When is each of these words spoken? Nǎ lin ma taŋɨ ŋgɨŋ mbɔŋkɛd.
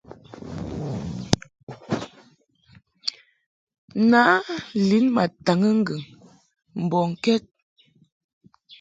Nǎ 4.09 4.23
lin 4.87 5.05
ma 5.15 5.23
taŋɨ 5.45 5.69
ŋgɨŋ 5.79 6.01
mbɔŋkɛd. 6.83 7.43